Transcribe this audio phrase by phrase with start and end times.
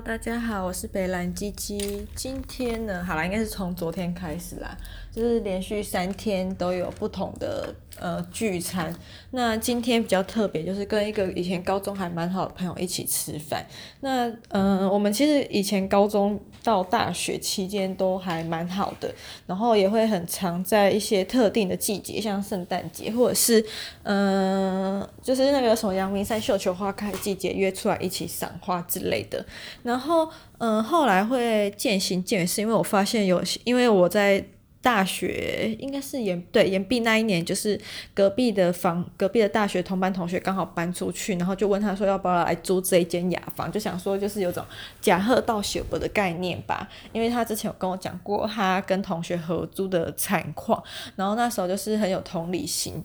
[0.00, 2.06] 大家好，我是北蓝鸡鸡。
[2.14, 4.76] 今天呢，好啦，应该是从昨天开始啦，
[5.10, 8.94] 就是连续三天都有不同的呃聚餐。
[9.30, 13.66] 那今天比较特别，就是跟一个以前高中还蛮好的朋友一起吃饭。
[14.00, 19.12] 那嗯、我们其实以前高中到大学期间都还蛮好的，
[19.46, 23.64] 然后也会很常在一些特定的季节，像圣诞节或者是
[24.04, 29.44] 嗯、就是那个什么阳明山绣球花开季节，约出来一起赏花之类的。
[29.82, 30.28] 然后，
[30.58, 34.44] 嗯，后来会渐行渐远，是因为我发现有，因为我在
[34.88, 37.78] 大学应该是延对延毕那一年，就是
[38.14, 44.64] 隔壁的房，隔壁的大学同班同学刚好搬出去，然后就问他说要不要来租这一间雅房，就想说就是有种
[45.02, 50.82] 呷好道相报的概念吧，因为他之前有跟我讲过他跟同学合租的惨况，
[51.16, 53.04] 然后那时候就是很有同理心。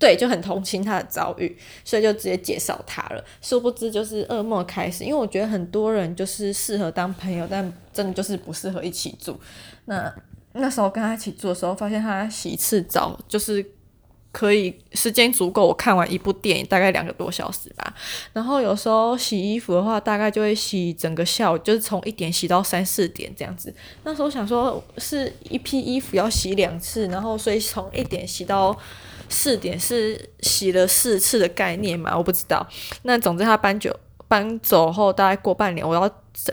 [0.00, 3.22] 对，就很同情他的遭遇，所以就直接介绍他了。
[3.42, 9.38] 殊不知就是噩梦开始，因为我觉得很多人就是适合当朋友，但真的就是不适合一起住。
[9.84, 10.10] 那
[10.52, 13.64] 那时候跟他一起住的时候，发现他洗一次澡就是
[14.32, 17.94] 可以时间足够我看完一部电影，大概两个多小时吧。
[18.32, 23.74] 然后有时候洗衣服的话，大概就会洗整个下午，就是从一点洗到三四点这样子。
[24.04, 28.76] 那时候想说是一批衣服要洗两次，然后所以从一点洗到。
[29.32, 32.18] 四点是洗了四次的概念嘛？
[32.18, 32.66] 我不知道。
[33.02, 33.96] 那总之他搬走
[34.30, 36.06] 搬走后，大概过半年，我要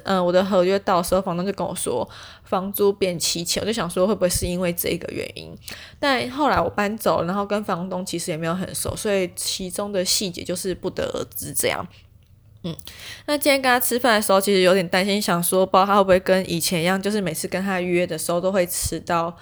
[0.03, 2.09] 嗯、呃，我的合约到时候，房东就跟我说
[2.43, 5.55] 房租变七千，我就想说会不会是因为这个原因？
[5.99, 11.87] 但后来我搬走，然后跟房东其实也没有很熟，所以其中的细节就是不得而知这样。
[12.63, 12.75] 嗯，
[13.27, 19.37] 那今天跟他吃饭的时候，其实有点担心，想说不知道他会不会跟以前一样，就是每次跟他约的时候都会迟到。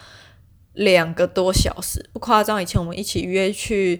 [0.78, 2.62] 两个多小时，不夸张。
[2.62, 3.98] 以前我们一起约去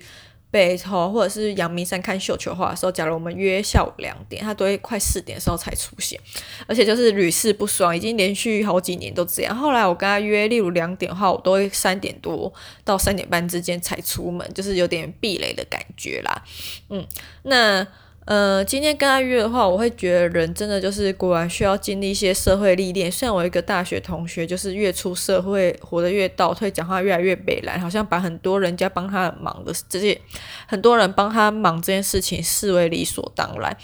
[0.56, 6.18] 北投或者是阳明山看绣球花的时候，假如我们约下午两点，他都会快四点的时候才出现，
[6.66, 9.54] 而且就是屡试不爽，已经连续好几年都这样。
[9.54, 12.54] 后来我跟他约，例如两点的话，我都会三点多
[12.86, 16.42] 到三点半之间才出门，就是有点避雷的感觉啦。
[16.90, 17.06] 嗯，
[17.44, 17.86] 那。
[18.26, 23.12] 呃，今天跟他约的话，我会觉得人真的就是果然需要经历一些社会历练。
[23.12, 30.20] 虽然我一个大学同学，就是越出社会活得越倒退，讲话越来越北蓝，好像把很多人家帮他忙的这些
[30.68, 33.78] 很多人帮他忙这件事情视为理所当然。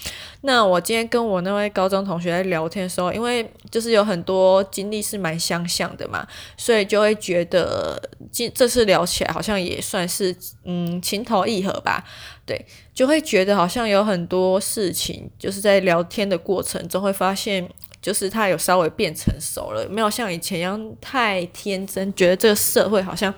[0.44, 10.36] 那我今天跟我那位高中同学在聊天的时候，因为就是有很多经历是蛮相像的嘛，所以就会觉得这这次聊起来好像也算是
[10.66, 12.04] 嗯情投意合吧。
[12.44, 17.70] 对，就会觉得好像有很多事情，就是在聊天的过程中会发现，
[18.02, 23.34] 就是他有稍微变成熟了，没有像以前一样太天真，觉得这个社会好像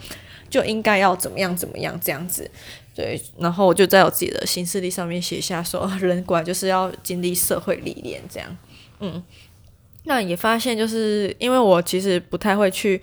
[0.53, 2.47] 就应该要怎么样怎么样这样子。
[2.93, 8.57] 对，然后我就在我自己的行事历上面写下说，人管就是要经历社会历练这样。
[8.99, 9.23] 嗯，
[10.03, 13.01] 那也发现就是因为我其实不太会去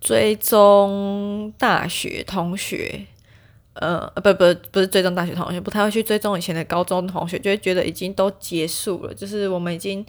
[0.00, 3.04] 追踪大学同学。
[3.78, 10.02] 呃，不不不是追踪大学同学，不太会去追踪以前的高中同学，就会觉得已经都结束了，就是我们已经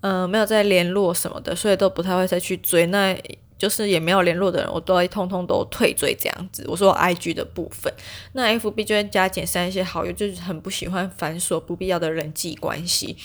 [0.00, 2.84] 呃没有再联络什么的，所以都不太会再去追。
[2.88, 3.16] 那
[3.58, 6.64] 就是也没有联络的人，我都会通通都退追这样子。
[6.68, 7.92] 我说 IG 的部分，
[8.32, 13.16] 那 FB 就会加减删一些好友，就是很不喜欢繁琐不必要的人际关系。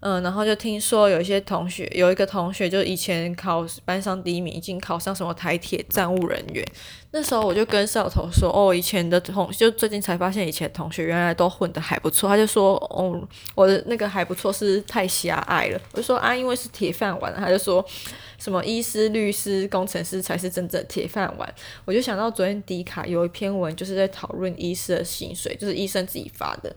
[0.00, 6.64] 嗯，然后就听说有一些同学，有一个同学就以前考班上第一名，已经考上什么台铁站务人员。
[7.12, 12.28] 那时候我就跟少头说，哦，以前的同就最近才发现以前同学原来都混得还不错。
[12.28, 15.80] 他就说，哦，我的那个还不错是太狭隘了。
[15.92, 17.34] 我就说啊，因为是铁饭碗。
[17.34, 17.84] 他就说
[18.38, 21.54] 什么医师、律师、工程师才是真正铁饭碗。
[21.86, 26.74] 我就想到昨天迪卡有一篇文，就是在讨论医师的薪水，就是医生自己发的。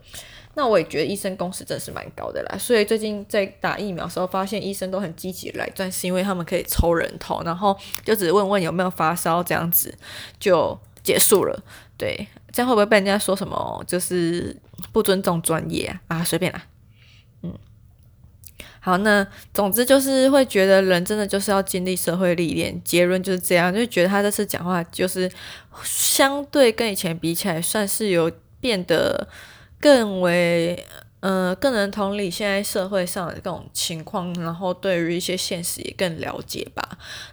[0.54, 7.74] 那我也觉得医生工时真是蛮高的啦，所以最近在打疫苗时候，发现医生都很积极来赚，是因为他们可以抽人头，然后
[8.04, 9.96] 就只问问有没有发烧这样子
[10.40, 11.62] 就结束了。
[11.96, 14.54] 对，这样会不会被人家说什么就是
[14.92, 16.00] 不尊重专业啊？
[16.08, 16.62] 啊，随便啦。
[17.42, 17.54] 嗯，
[18.80, 19.24] 好，那
[19.54, 25.30] 总之就是会觉得人真的就是要经历社会历练，结论就是这样，就觉得他这次讲话就是
[25.84, 28.30] 相对跟以前比起来，算是有
[28.60, 29.28] 变得。
[29.80, 30.86] 更为
[31.20, 36.82] 呃，更能同理现在社会上的这种情况，然后对于一些现实也更了解吧。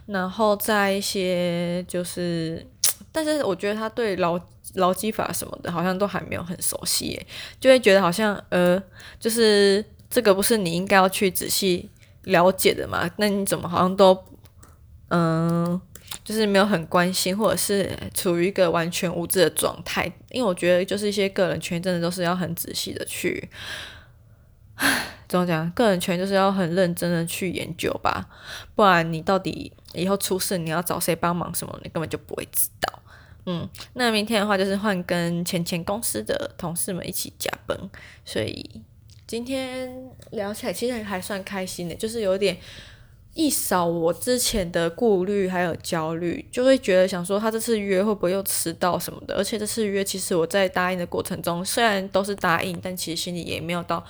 [0.06, 2.66] 然后在一些就是，
[3.12, 4.38] 但是我觉得他对劳
[4.74, 7.26] 劳基法什么的，好像都还没有很熟悉耶，
[7.60, 8.82] 就会觉得好像呃，
[9.18, 11.88] 就是这个不是你应该要去仔细
[12.24, 13.08] 了解的嘛？
[13.16, 14.16] 那你怎么好像都
[15.08, 15.80] 嗯？
[16.28, 23.48] 就是没有很关心，或者是处于一个完全无知的状态，因为我觉得就是一些个人权真的都是要很仔细的去
[25.26, 25.70] 怎么讲？
[25.70, 28.28] 个人权就是要很认真的去研究吧，
[28.74, 33.02] 不然你到底以后出事你要找谁帮忙什么，你根本就不会知道。
[33.46, 37.74] 嗯，那明天的话就是换跟前前公司的同事们一起加班，
[38.26, 38.82] 所以
[39.26, 39.90] 今天
[40.32, 42.58] 聊起来其实还算开心的，就是有点。
[43.38, 49.36] 一扫我之前的顾虑还有焦虑，就会觉得想说他这次约会不会又迟到什么的。
[49.36, 54.04] 而且这次约其实我在答应的过程中，虽然都是答应，但其实心里也没有到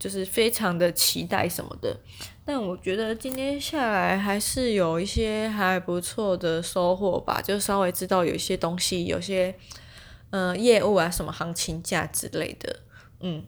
[0.00, 1.96] 就是非常的期待什么的。
[2.44, 9.54] 但我觉得今天下来还是有一些还不错的收获吧，就稍微知道有一些东西，有些
[10.30, 12.80] 嗯、业务啊什么行情价之类的，
[13.20, 13.44] 嗯。